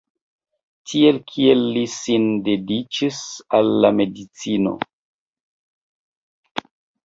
Tiel 0.91 1.19
kiel 1.31 1.61
li 1.75 1.83
sin 1.97 2.25
dediĉis 2.49 3.21
al 3.61 3.87
medicino. 4.01 4.75